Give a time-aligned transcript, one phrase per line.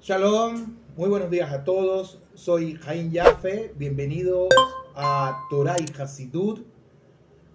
[0.00, 2.20] Shalom, muy buenos días a todos.
[2.34, 4.48] Soy Jaime Yaffe, bienvenidos
[4.94, 6.64] a Torah y Hasidut.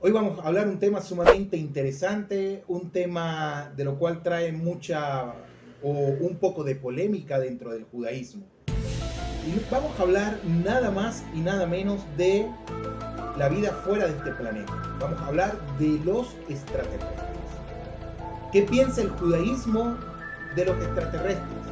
[0.01, 5.33] Hoy vamos a hablar un tema sumamente interesante, un tema de lo cual trae mucha
[5.81, 8.43] o un poco de polémica dentro del judaísmo.
[9.47, 12.47] Y vamos a hablar nada más y nada menos de
[13.41, 14.71] la vida fuera de este planeta.
[14.99, 17.09] Vamos a hablar de los extraterrestres.
[18.51, 19.97] ¿Qué piensa el judaísmo
[20.55, 21.63] de los extraterrestres?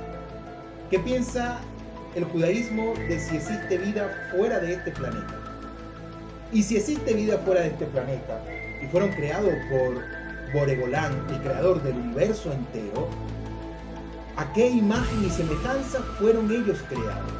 [0.89, 1.59] ¿Qué piensa
[2.15, 5.35] el judaísmo de si existe vida fuera de este planeta?
[6.51, 8.43] Y si existe vida fuera de este planeta
[8.81, 10.01] y fueron creados por
[10.51, 13.07] Boregolán, el creador del universo entero,
[14.38, 17.31] ¿a qué imagen y semejanza fueron ellos creados?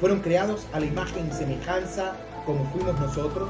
[0.00, 3.48] ¿Fueron creados a la imagen y semejanza como fuimos nosotros?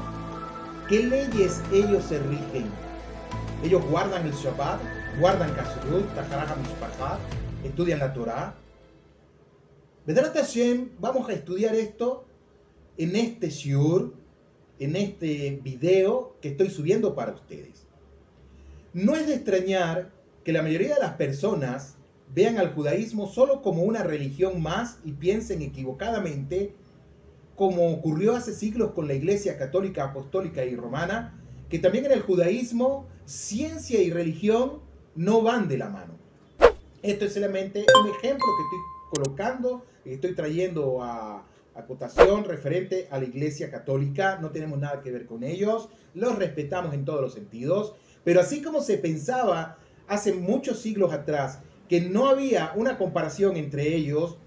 [0.87, 2.69] ¿Qué leyes ellos se rigen?
[3.63, 4.79] Ellos guardan el Shabbat,
[5.19, 7.19] guardan Kashrut, Taharaj Mishpachat,
[7.63, 8.55] estudian la Torah,
[10.05, 12.27] Vedrat Hashem, vamos a estudiar esto
[12.95, 14.13] en este shiur,
[14.77, 17.87] en este video que estoy subiendo para ustedes.
[18.93, 20.11] No es de extrañar
[20.43, 21.95] que la mayoría de las personas
[22.35, 26.75] vean al judaísmo solo como una religión más y piensen equivocadamente,
[27.55, 31.39] como ocurrió hace siglos con la Iglesia Católica, Apostólica y Romana,
[31.69, 34.81] que también en el judaísmo ciencia y religión
[35.15, 36.13] no van de la mano.
[37.01, 41.45] Esto es solamente un ejemplo que estoy colocando, estoy trayendo a
[41.75, 46.93] acotación referente a la Iglesia Católica, no tenemos nada que ver con ellos, los respetamos
[46.93, 52.27] en todos los sentidos, pero así como se pensaba hace muchos siglos atrás que no
[52.27, 54.37] había una comparación entre ellos,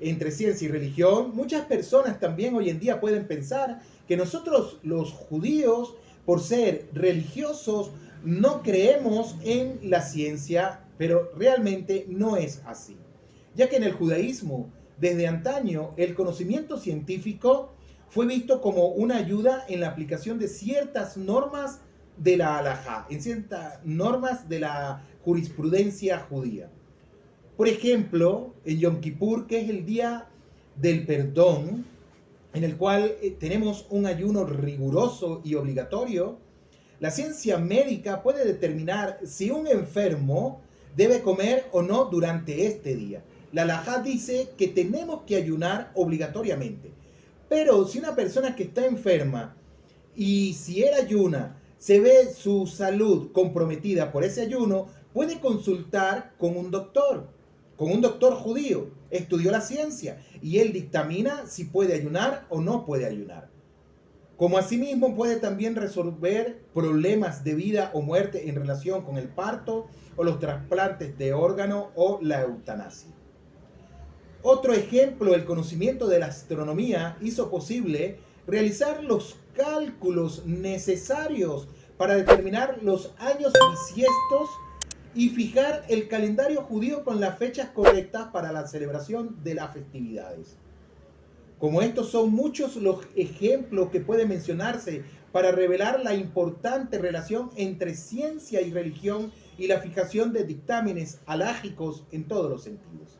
[0.00, 5.12] entre ciencia y religión, muchas personas también hoy en día pueden pensar que nosotros los
[5.12, 7.90] judíos, por ser religiosos,
[8.24, 12.96] no creemos en la ciencia, pero realmente no es así
[13.58, 17.72] ya que en el judaísmo, desde antaño, el conocimiento científico
[18.08, 21.80] fue visto como una ayuda en la aplicación de ciertas normas
[22.16, 26.70] de la halajá, en ciertas normas de la jurisprudencia judía.
[27.58, 30.28] Por ejemplo, en Yom Kippur, que es el día
[30.76, 31.84] del perdón,
[32.54, 36.38] en el cual eh, tenemos un ayuno riguroso y obligatorio,
[37.00, 40.62] la ciencia médica puede determinar si un enfermo
[40.96, 46.92] debe comer o no durante este día la Laja dice que tenemos que ayunar obligatoriamente.
[47.48, 49.56] Pero si una persona que está enferma
[50.14, 56.56] y si él ayuna, se ve su salud comprometida por ese ayuno, puede consultar con
[56.56, 57.28] un doctor,
[57.78, 58.90] con un doctor judío.
[59.10, 63.48] Estudió la ciencia y él dictamina si puede ayunar o no puede ayunar.
[64.36, 69.86] Como asimismo puede también resolver problemas de vida o muerte en relación con el parto
[70.16, 73.10] o los trasplantes de órgano o la eutanasia.
[74.42, 82.78] Otro ejemplo, el conocimiento de la astronomía hizo posible realizar los cálculos necesarios para determinar
[82.82, 84.48] los años bisiestos
[85.18, 90.54] y fijar el calendario judío con las fechas correctas para la celebración de las festividades.
[91.58, 95.02] Como estos son muchos los ejemplos que pueden mencionarse
[95.32, 102.04] para revelar la importante relación entre ciencia y religión y la fijación de dictámenes alágicos
[102.12, 103.18] en todos los sentidos.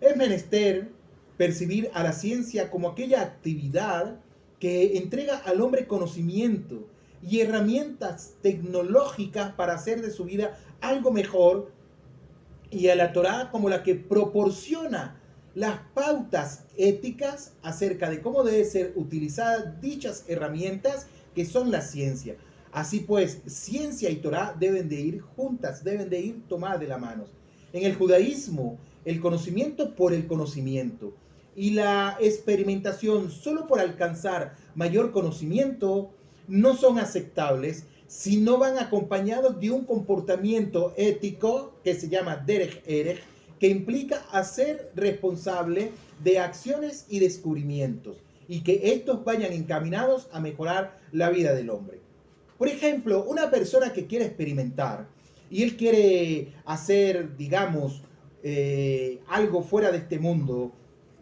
[0.00, 0.92] Es menester
[1.36, 4.20] percibir a la ciencia como aquella actividad
[4.60, 6.86] que entrega al hombre conocimiento
[7.22, 11.72] y herramientas tecnológicas para hacer de su vida algo mejor
[12.70, 15.20] y a la Torah como la que proporciona
[15.54, 22.36] las pautas éticas acerca de cómo deben ser utilizadas dichas herramientas que son la ciencia.
[22.72, 26.98] Así pues, ciencia y Torah deben de ir juntas, deben de ir tomadas de la
[26.98, 27.24] mano.
[27.72, 31.14] En el judaísmo, el conocimiento por el conocimiento
[31.56, 36.10] y la experimentación solo por alcanzar mayor conocimiento
[36.46, 42.82] no son aceptables si no van acompañados de un comportamiento ético que se llama Derech
[42.86, 43.20] Erech,
[43.60, 45.92] que implica hacer responsable
[46.24, 48.16] de acciones y descubrimientos
[48.48, 52.00] y que estos vayan encaminados a mejorar la vida del hombre.
[52.56, 55.06] Por ejemplo, una persona que quiere experimentar
[55.50, 58.02] y él quiere hacer, digamos,
[58.42, 60.72] eh, algo fuera de este mundo,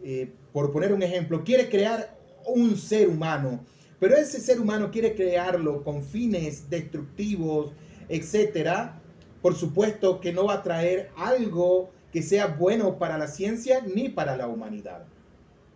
[0.03, 3.59] eh, por poner un ejemplo, quiere crear un ser humano,
[3.99, 7.71] pero ese ser humano quiere crearlo con fines destructivos,
[8.09, 9.01] etcétera,
[9.41, 14.09] por supuesto que no va a traer algo que sea bueno para la ciencia ni
[14.09, 15.05] para la humanidad.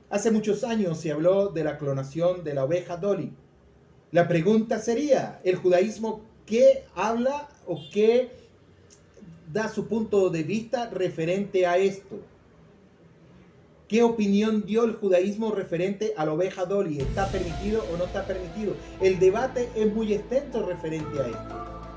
[0.09, 3.33] Hace muchos años se habló de la clonación de la oveja Dolly.
[4.11, 8.31] La pregunta sería, ¿el judaísmo qué habla o qué
[9.51, 12.19] da su punto de vista referente a esto?
[13.91, 17.01] ¿Qué opinión dio el judaísmo referente a la oveja Dolly?
[17.01, 18.73] ¿Está permitido o no está permitido?
[19.01, 21.89] El debate es muy extenso referente a esto.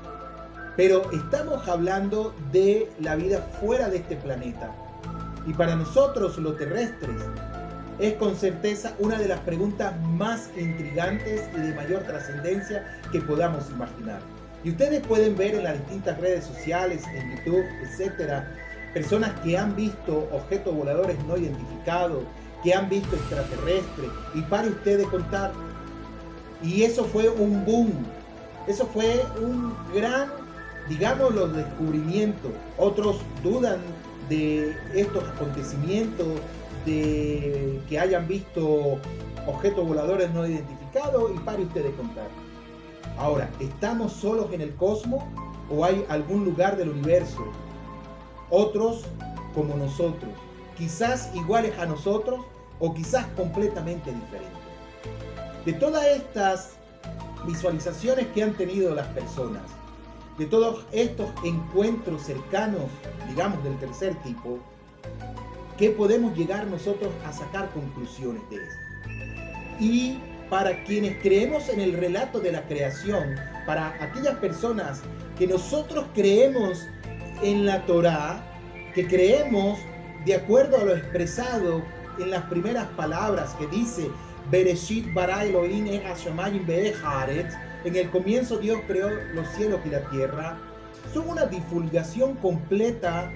[0.75, 4.75] Pero estamos hablando de la vida fuera de este planeta.
[5.47, 7.15] Y para nosotros, los terrestres,
[7.99, 13.69] es con certeza una de las preguntas más intrigantes y de mayor trascendencia que podamos
[13.69, 14.19] imaginar.
[14.65, 18.53] Y ustedes pueden ver en las distintas redes sociales, en YouTube, etcétera,
[18.95, 22.23] personas que han visto objetos voladores no identificados,
[22.63, 25.51] que han visto extraterrestres, y para ustedes contar.
[26.63, 27.91] Y eso fue un boom,
[28.67, 30.29] eso fue un gran,
[30.87, 32.51] digamos, los descubrimientos.
[32.77, 33.79] Otros dudan
[34.29, 36.27] de estos acontecimientos,
[36.85, 38.97] de que hayan visto
[39.45, 42.29] objetos voladores no identificados y pare usted de contar.
[43.17, 45.21] Ahora, ¿estamos solos en el cosmos
[45.69, 47.45] o hay algún lugar del universo?
[48.49, 49.03] Otros
[49.53, 50.31] como nosotros,
[50.77, 52.45] quizás iguales a nosotros
[52.79, 54.51] o quizás completamente diferentes.
[55.65, 56.73] De todas estas
[57.45, 59.63] visualizaciones que han tenido las personas,
[60.37, 62.83] de todos estos encuentros cercanos,
[63.29, 64.59] digamos del tercer tipo,
[65.77, 68.75] ¿Qué podemos llegar nosotros a sacar conclusiones de esto?
[69.81, 70.19] Y
[70.49, 75.01] para quienes creemos en el relato de la creación, para aquellas personas
[75.37, 76.79] que nosotros creemos
[77.41, 78.43] en la Torá,
[78.93, 79.79] que creemos
[80.25, 81.81] de acuerdo a lo expresado
[82.19, 84.09] en las primeras palabras que dice
[84.49, 86.01] Bereshit bara Elohim en
[87.95, 90.57] el comienzo Dios creó los cielos y la tierra,
[91.13, 93.29] son una divulgación completa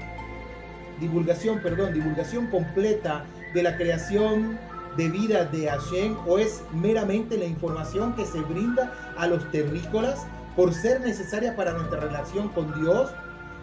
[0.99, 4.59] divulgación, perdón, divulgación completa de la creación
[4.97, 10.25] de vida de Hashem o es meramente la información que se brinda a los terrícolas
[10.55, 13.11] por ser necesaria para nuestra relación con Dios,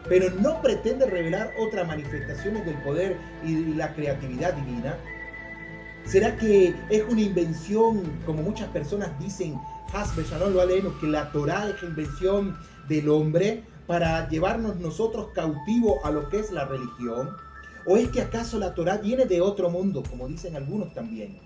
[0.08, 4.96] pero no pretende revelar otras manifestaciones del poder y la creatividad divina?
[6.04, 9.58] ¿Será que es una invención, como muchas personas dicen,
[9.92, 12.56] lo que la Torah es invención
[12.88, 13.64] del hombre?
[13.86, 17.36] para llevarnos nosotros cautivos a lo que es la religión?
[17.86, 21.38] ¿O es que acaso la Torah viene de otro mundo, como dicen algunos también?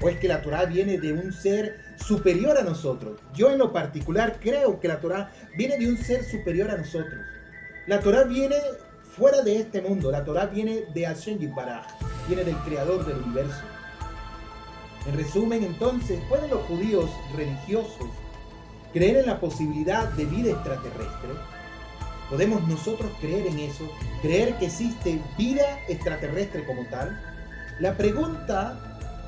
[0.00, 3.20] ¿O es que la Torah viene de un ser superior a nosotros?
[3.34, 7.20] Yo en lo particular creo que la Torah viene de un ser superior a nosotros.
[7.86, 8.56] La Torah viene
[9.16, 10.12] fuera de este mundo.
[10.12, 11.84] La Torah viene de Hashem Yitbaraj,
[12.28, 13.62] viene del creador del universo.
[15.06, 18.06] En resumen, entonces, ¿pueden los judíos religiosos
[18.92, 21.30] creer en la posibilidad de vida extraterrestre?
[22.30, 23.90] ¿Podemos nosotros creer en eso?
[24.22, 27.20] ¿Creer que existe vida extraterrestre como tal?
[27.80, 28.78] La pregunta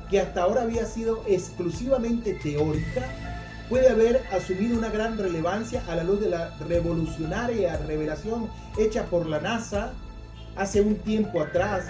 [0.09, 3.34] que hasta ahora había sido exclusivamente teórica
[3.69, 9.25] puede haber asumido una gran relevancia a la luz de la revolucionaria revelación hecha por
[9.25, 9.93] la NASA
[10.55, 11.85] hace un tiempo atrás.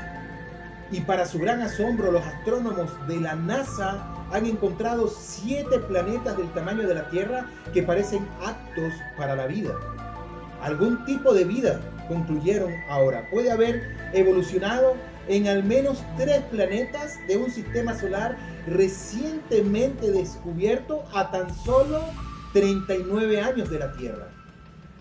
[0.91, 6.51] Y para su gran asombro, los astrónomos de la NASA han encontrado siete planetas del
[6.53, 9.73] tamaño de la Tierra que parecen aptos para la vida
[10.65, 13.27] algún tipo de vida, concluyeron ahora.
[13.29, 14.95] Puede haber evolucionado
[15.27, 18.37] en al menos tres planetas de un sistema solar
[18.67, 22.01] recientemente descubierto a tan solo
[22.53, 24.29] 39 años de la Tierra.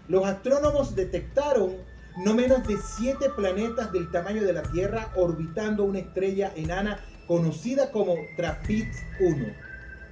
[0.08, 1.76] Los astrónomos detectaron
[2.24, 7.90] no menos de siete planetas del tamaño de la Tierra orbitando una estrella enana conocida
[7.90, 9.46] como TRAPPIST 1.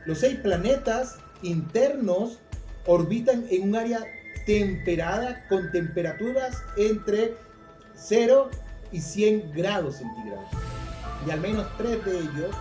[0.07, 2.41] Los seis planetas internos
[2.87, 4.01] orbitan en un área
[4.47, 7.37] temperada con temperaturas entre
[7.95, 8.51] 0
[8.93, 10.45] y 100 grados centígrados.
[11.27, 12.55] Y al menos tres de ellos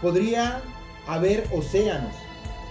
[0.00, 0.60] podría
[1.06, 2.14] haber océanos,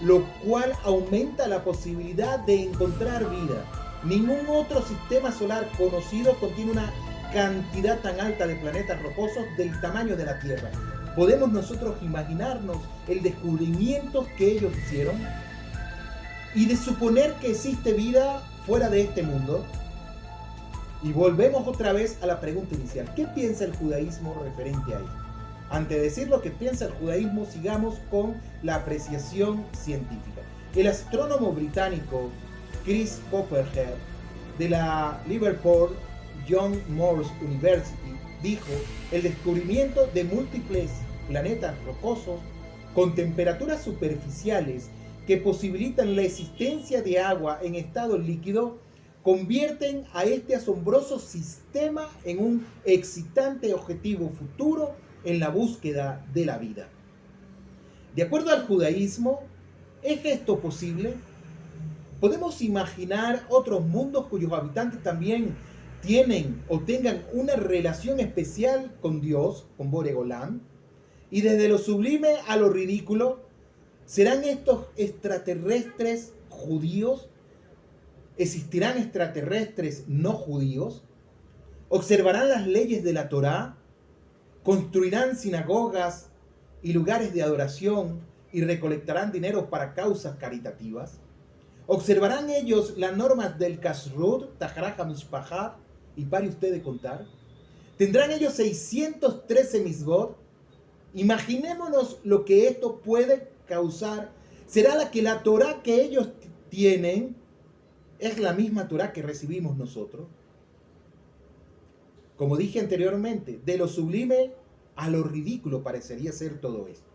[0.02, 3.64] lo cual aumenta la posibilidad de encontrar vida.
[4.04, 6.92] Ningún otro sistema solar conocido contiene una
[7.34, 10.70] cantidad tan alta de planetas rocosos del tamaño de la Tierra.
[11.16, 12.78] ¿Podemos nosotros imaginarnos
[13.08, 15.16] el descubrimiento que ellos hicieron?
[16.56, 19.66] Y de suponer que existe vida fuera de este mundo.
[21.04, 23.14] Y volvemos otra vez a la pregunta inicial.
[23.14, 25.12] ¿Qué piensa el judaísmo referente a esto?
[25.70, 30.42] Antes de decir lo que piensa el judaísmo, sigamos con la apreciación científica.
[30.76, 32.30] El astrónomo británico
[32.86, 33.96] Chris Copperhead
[34.58, 35.90] de la Liverpool
[36.48, 38.72] John Moores University dijo,
[39.12, 40.92] el descubrimiento de múltiples
[41.28, 42.40] planetas rocosos
[42.96, 44.90] con temperaturas superficiales
[45.28, 48.78] que posibilitan la existencia de agua en estado líquido
[49.24, 54.92] convierten a este asombroso sistema en un excitante objetivo futuro
[55.24, 56.90] en la búsqueda de la vida.
[58.16, 59.42] De acuerdo al judaísmo,
[60.04, 61.14] ¿Es esto posible?
[62.20, 65.56] ¿Podemos imaginar otros mundos cuyos habitantes también
[66.02, 70.62] tienen o tengan una relación especial con Dios, con Boregolán?
[71.32, 73.40] Y desde lo sublime a lo ridículo,
[74.06, 77.30] ¿serán estos extraterrestres judíos?
[78.38, 81.04] ¿Existirán extraterrestres no judíos?
[81.90, 83.78] ¿Observarán las leyes de la Torá?
[84.64, 86.30] ¿Construirán sinagogas
[86.82, 88.22] y lugares de adoración
[88.52, 91.20] y recolectarán dinero para causas caritativas?
[91.86, 95.76] ¿Observarán ellos las normas del Kashrut, Taharaja Mishpahar,
[96.16, 97.26] y pare usted de contar?
[97.98, 100.38] ¿Tendrán ellos 613 misbot?
[101.14, 104.32] Imaginémonos lo que esto puede causar.
[104.66, 106.30] ¿Será la que la Torah que ellos
[106.70, 107.43] tienen
[108.28, 110.28] es la misma Torah que recibimos nosotros?
[112.38, 114.52] Como dije anteriormente, de lo sublime
[114.96, 117.06] a lo ridículo parecería ser todo esto.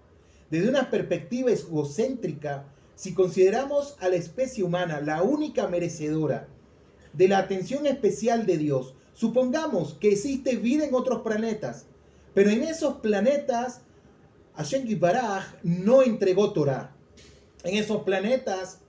[0.51, 6.49] Desde una perspectiva egocéntrica, si consideramos a la especie humana la única merecedora
[7.13, 11.87] de la atención especial de Dios, supongamos que existe vida en otros planetas,
[12.35, 13.83] pero en esos planetas
[14.57, 16.95] Hashem Baraj no entregó Torah.
[17.63, 18.81] En esos planetas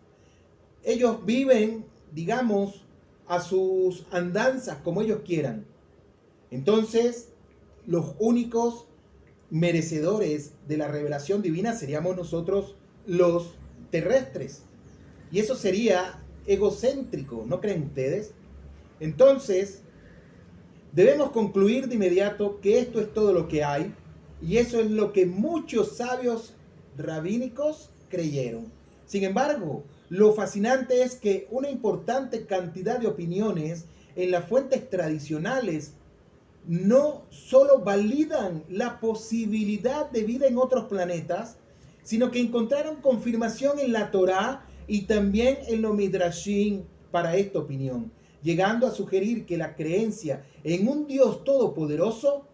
[0.84, 2.86] ellos viven, digamos,
[3.28, 5.66] a sus andanzas como ellos quieran.
[6.52, 7.30] Entonces,
[7.86, 8.86] los únicos
[9.52, 12.76] merecedores de la revelación divina seríamos nosotros
[13.06, 13.56] los
[13.92, 14.64] terrestres.
[15.32, 18.34] Y eso sería egocéntrico, ¿no creen ustedes?
[19.00, 19.82] Entonces,
[20.92, 23.94] debemos concluir de inmediato que esto es todo lo que hay
[24.42, 26.56] y eso es lo que muchos sabios
[26.98, 28.66] rabínicos creyeron.
[29.06, 33.86] Sin embargo, lo fascinante es que una importante cantidad de opiniones
[34.16, 35.94] en las fuentes tradicionales
[36.68, 41.58] no solo validan la posibilidad de vida en otros planetas,
[42.04, 48.12] sino que encontraron confirmación en la Torá y también en los Midrashim para esta opinión,
[48.42, 52.48] llegando a sugerir que la creencia en un Dios todopoderoso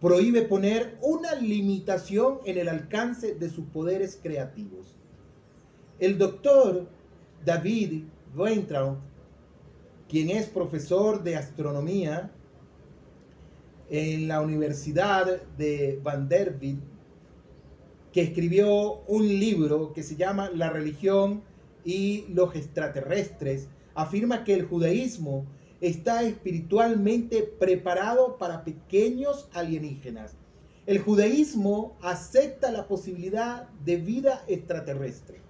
[0.00, 4.99] prohíbe poner una limitación en el alcance de sus poderes creativos.
[6.00, 6.86] El doctor
[7.44, 8.04] David
[8.34, 8.96] Weintraub,
[10.08, 12.30] quien es profesor de astronomía
[13.90, 16.80] en la Universidad de Vanderbilt,
[18.14, 21.42] que escribió un libro que se llama La religión
[21.84, 25.44] y los extraterrestres, afirma que el judaísmo
[25.82, 30.34] está espiritualmente preparado para pequeños alienígenas.
[30.86, 35.49] El judaísmo acepta la posibilidad de vida extraterrestre.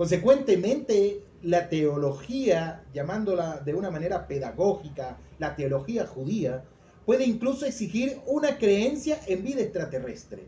[0.00, 6.64] Consecuentemente, la teología, llamándola de una manera pedagógica, la teología judía,
[7.04, 10.44] puede incluso exigir una creencia en vida extraterrestre,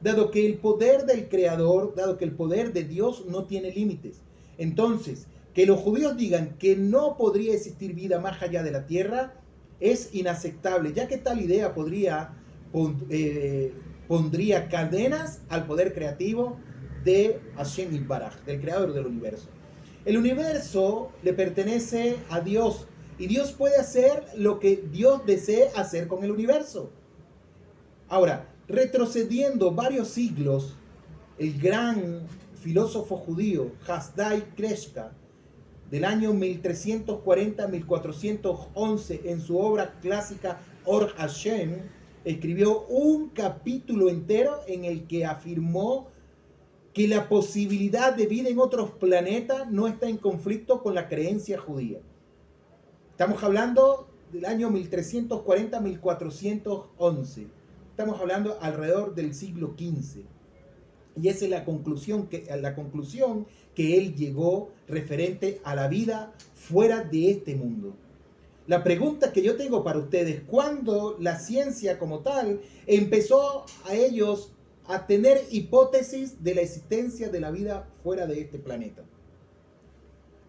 [0.00, 4.20] dado que el poder del Creador, dado que el poder de Dios no tiene límites.
[4.56, 9.34] Entonces, que los judíos digan que no podría existir vida más allá de la tierra
[9.80, 12.36] es inaceptable, ya que tal idea podría
[13.10, 13.72] eh,
[14.06, 16.56] pondría cadenas al poder creativo
[17.04, 19.48] de Hashem Baraj, del creador del universo.
[20.04, 22.86] El universo le pertenece a Dios
[23.18, 26.90] y Dios puede hacer lo que Dios desee hacer con el universo.
[28.08, 30.76] Ahora, retrocediendo varios siglos,
[31.38, 32.26] el gran
[32.60, 35.12] filósofo judío Hasdai Kreshka
[35.90, 41.82] del año 1340-1411 en su obra clásica Or Hashem,
[42.24, 46.08] escribió un capítulo entero en el que afirmó
[46.92, 51.58] que la posibilidad de vida en otros planetas no está en conflicto con la creencia
[51.58, 52.00] judía.
[53.10, 57.46] Estamos hablando del año 1340-1411.
[57.90, 60.24] Estamos hablando alrededor del siglo XV.
[61.20, 66.32] Y esa es la conclusión que, la conclusión que él llegó referente a la vida
[66.54, 67.94] fuera de este mundo.
[68.66, 74.52] La pregunta que yo tengo para ustedes, ¿cuándo la ciencia como tal empezó a ellos
[74.86, 79.02] a tener hipótesis de la existencia de la vida fuera de este planeta?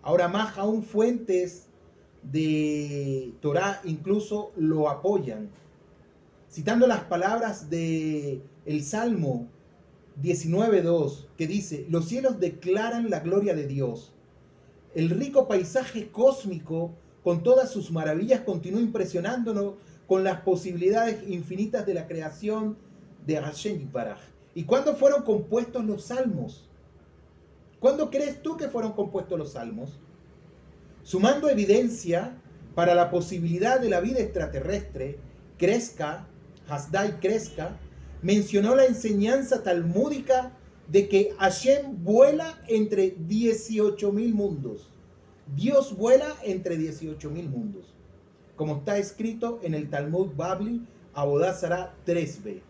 [0.02, 1.68] Ahora más aún fuentes
[2.24, 5.50] de Torah incluso lo apoyan.
[6.50, 9.48] Citando las palabras de el Salmo
[10.22, 14.14] 19.2, que dice, los cielos declaran la gloria de Dios.
[14.94, 16.92] El rico paisaje cósmico,
[17.24, 19.76] con todas sus maravillas, continúa impresionándonos
[20.08, 22.78] con las posibilidades infinitas de la creación
[23.26, 24.20] de Hashem Baraj.
[24.56, 26.70] ¿Y cuándo fueron compuestos los salmos?
[27.80, 30.00] ¿Cuándo crees tú que fueron compuestos los salmos?
[31.04, 32.38] Sumando evidencia
[32.76, 35.20] para la posibilidad de la vida extraterrestre,
[35.58, 36.28] crezca,
[36.68, 37.78] Hasdai crezca,
[38.22, 40.54] mencionó la enseñanza talmúdica
[40.88, 44.90] de que Hashem vuela entre 18 mil mundos.
[45.56, 47.94] Dios vuela entre 18 mil mundos.
[48.56, 52.62] Como está escrito en el Talmud Babli, Abodazara 3b.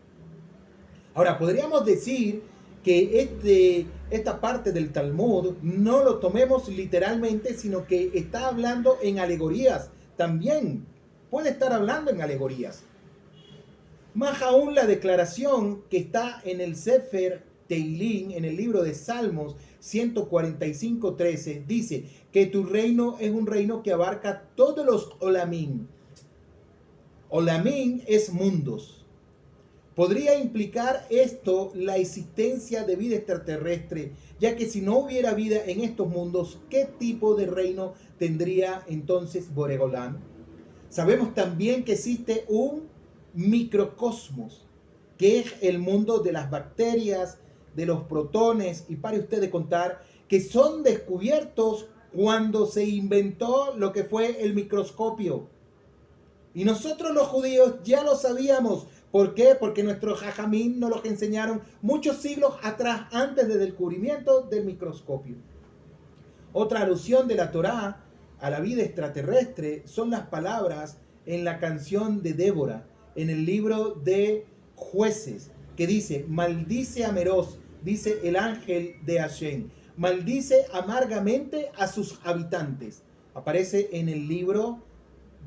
[1.16, 2.42] Ahora, podríamos decir
[2.84, 9.20] que este, esta parte del Talmud no lo tomemos literalmente, sino que está hablando en
[9.20, 9.90] alegorías.
[10.18, 10.86] También
[11.30, 12.84] puede estar hablando en alegorías.
[14.14, 19.56] Más aún la declaración que está en el Sefer Teilín, en el libro de Salmos
[19.82, 25.88] 145.13, dice que tu reino es un reino que abarca todos los olamín.
[27.30, 29.03] Olamín es mundos.
[29.96, 35.82] Podría implicar esto la existencia de vida extraterrestre, ya que si no hubiera vida en
[35.82, 40.18] estos mundos, ¿qué tipo de reino tendría entonces Boregolán?
[40.90, 42.88] Sabemos también que existe un
[43.36, 44.66] microcosmos,
[45.18, 47.38] que es el mundo de las bacterias,
[47.76, 53.94] de los protones, y para usted de contar, que son descubiertos cuando se inventó lo
[53.94, 55.48] que fue el microscopio.
[56.56, 59.56] Y nosotros los judíos ya lo sabíamos, ¿Por qué?
[59.60, 65.36] Porque nuestros jajamín nos los enseñaron muchos siglos atrás, antes del descubrimiento del microscopio.
[66.52, 68.04] Otra alusión de la Torá
[68.40, 73.92] a la vida extraterrestre son las palabras en la canción de Débora, en el libro
[73.92, 81.86] de jueces, que dice, maldice a Meroz, dice el ángel de Hashem, maldice amargamente a
[81.86, 83.04] sus habitantes.
[83.36, 84.82] Aparece en el libro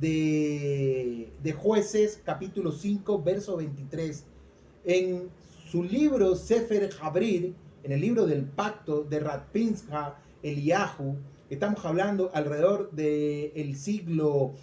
[0.01, 4.25] de, jueces, capítulo 5, verso 23.
[4.85, 5.29] En
[5.71, 11.17] su libro Sefer Jabrir, en el libro del pacto de Ratpinsha Eliyahu,
[11.51, 14.55] estamos hablando alrededor del siglo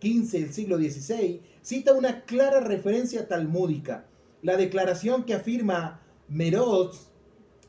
[0.00, 4.06] XV, el siglo XVI, cita una clara referencia talmúdica.
[4.42, 7.08] La declaración que afirma Meroz,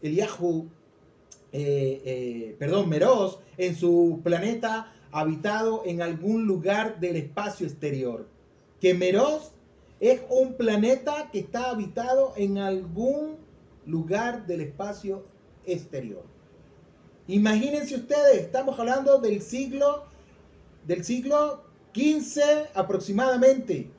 [0.02, 0.68] Eliyahu,
[1.52, 8.28] eh, eh, perdón, Meroz, en su planeta habitado en algún lugar del espacio exterior.
[8.82, 9.52] Que Meroz
[10.00, 13.38] es un planeta que está habitado en algún
[13.86, 15.24] lugar del espacio
[15.66, 16.24] exterior.
[17.28, 20.04] Imagínense ustedes, estamos hablando del siglo
[20.86, 21.64] del siglo
[21.96, 22.42] XV
[22.74, 23.90] aproximadamente.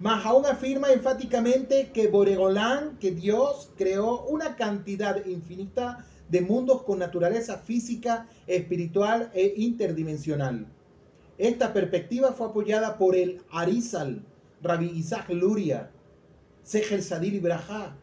[0.00, 6.98] Más aún afirma enfáticamente que Boregolán, que Dios creó una cantidad infinita de mundos con
[6.98, 10.66] naturaleza física, espiritual e interdimensional.
[11.38, 14.22] Esta perspectiva fue apoyada por el Arizal,
[14.62, 15.90] Rabbi Isaac Luria,
[16.62, 17.96] Seher Sadir Ibrahá,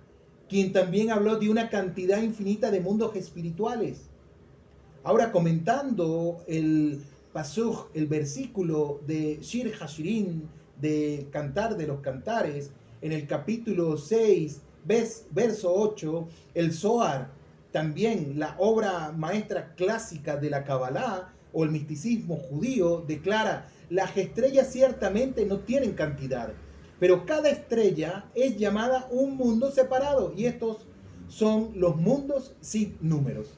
[0.49, 4.09] quien también habló de una cantidad infinita de mundos espirituales.
[5.03, 7.01] Ahora comentando el
[7.33, 10.47] pasuj, el versículo de Shir Hashirin,
[10.79, 14.61] de Cantar de los Cantares, en el capítulo 6,
[15.31, 17.29] verso 8, el Zohar
[17.71, 24.67] también la obra maestra clásica de la Kabbalah o el misticismo judío declara, las estrellas
[24.71, 26.53] ciertamente no tienen cantidad,
[26.99, 30.85] pero cada estrella es llamada un mundo separado y estos
[31.27, 33.57] son los mundos sin números.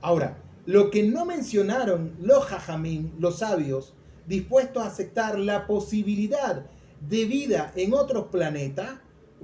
[0.00, 3.94] Ahora, lo que no mencionaron los jajamín, los sabios,
[4.26, 6.64] dispuestos a aceptar la posibilidad
[7.08, 8.90] de vida en otros planetas,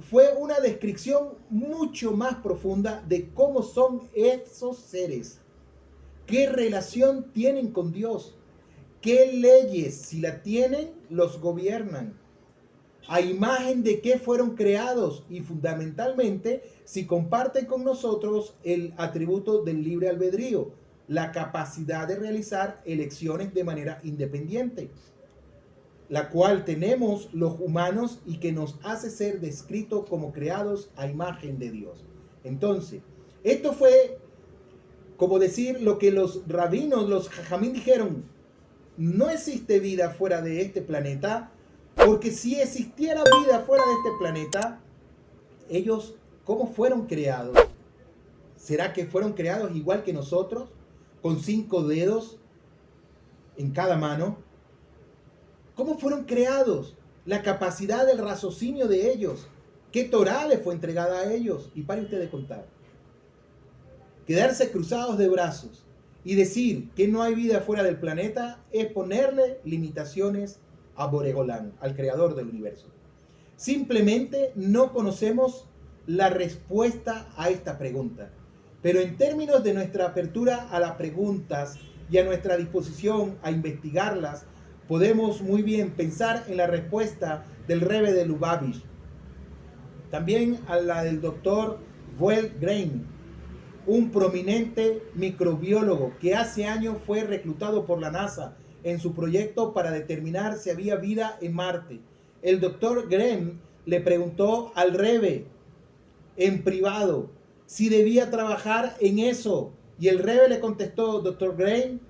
[0.01, 5.39] fue una descripción mucho más profunda de cómo son esos seres,
[6.25, 8.35] qué relación tienen con Dios,
[9.01, 12.13] qué leyes, si la tienen, los gobiernan,
[13.07, 19.83] a imagen de qué fueron creados y fundamentalmente si comparten con nosotros el atributo del
[19.83, 20.71] libre albedrío,
[21.07, 24.89] la capacidad de realizar elecciones de manera independiente
[26.11, 31.57] la cual tenemos los humanos y que nos hace ser descritos como creados a imagen
[31.57, 32.03] de Dios.
[32.43, 33.01] Entonces,
[33.45, 34.19] esto fue
[35.15, 38.25] como decir lo que los rabinos, los jajamín dijeron,
[38.97, 41.49] no existe vida fuera de este planeta,
[41.95, 44.81] porque si existiera vida fuera de este planeta,
[45.69, 47.57] ellos, ¿cómo fueron creados?
[48.57, 50.67] ¿Será que fueron creados igual que nosotros,
[51.21, 52.37] con cinco dedos
[53.55, 54.50] en cada mano?
[55.81, 56.95] ¿Cómo fueron creados?
[57.25, 59.47] La capacidad del raciocinio de ellos.
[59.91, 61.71] ¿Qué Torah les fue entregada a ellos?
[61.73, 62.67] Y pare usted de contar.
[64.27, 65.83] Quedarse cruzados de brazos
[66.23, 70.59] y decir que no hay vida fuera del planeta es ponerle limitaciones
[70.95, 72.85] a Boregolán, al creador del universo.
[73.55, 75.65] Simplemente no conocemos
[76.05, 78.29] la respuesta a esta pregunta.
[78.83, 81.79] Pero en términos de nuestra apertura a las preguntas
[82.11, 84.45] y a nuestra disposición a investigarlas,
[84.91, 88.83] podemos muy bien pensar en la respuesta del Rebe de Lubavitch,
[90.09, 91.79] también a la del doctor
[92.59, 93.05] Grain,
[93.87, 99.91] un prominente microbiólogo que hace años fue reclutado por la NASA en su proyecto para
[99.91, 102.01] determinar si había vida en Marte.
[102.41, 105.45] El doctor Graham le preguntó al Rebe
[106.35, 107.29] en privado
[107.65, 109.71] si debía trabajar en eso.
[109.97, 112.01] Y el Rebe le contestó, doctor Graham,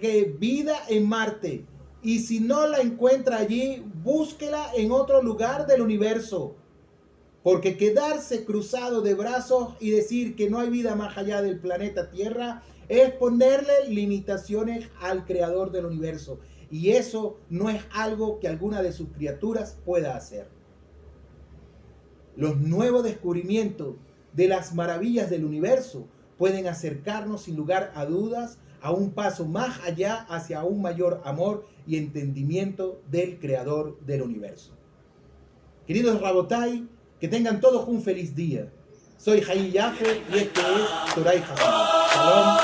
[0.00, 1.66] busque vida en Marte.
[2.02, 6.56] Y si no la encuentra allí, búsquela en otro lugar del universo.
[7.42, 12.10] Porque quedarse cruzado de brazos y decir que no hay vida más allá del planeta
[12.10, 16.40] Tierra es ponerle limitaciones al creador del universo.
[16.70, 20.48] Y eso no es algo que alguna de sus criaturas pueda hacer.
[22.36, 23.96] Los nuevos descubrimientos
[24.32, 26.06] de las maravillas del universo
[26.38, 31.66] pueden acercarnos sin lugar a dudas a un paso más allá hacia un mayor amor
[31.86, 34.72] y entendimiento del creador del universo.
[35.86, 36.86] Queridos Rabotai,
[37.20, 38.70] que tengan todos un feliz día.
[39.18, 42.58] Soy Jaime Yafe y este es Toray Shalom.